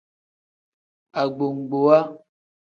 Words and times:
Agbogbowa. 1.21 1.99